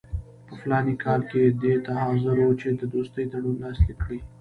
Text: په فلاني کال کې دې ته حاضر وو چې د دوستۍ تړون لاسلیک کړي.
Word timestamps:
په 0.47 0.53
فلاني 0.61 0.93
کال 1.03 1.21
کې 1.29 1.41
دې 1.61 1.73
ته 1.85 1.91
حاضر 2.03 2.35
وو 2.41 2.57
چې 2.61 2.67
د 2.71 2.81
دوستۍ 2.93 3.23
تړون 3.31 3.55
لاسلیک 3.63 3.97
کړي. 4.03 4.19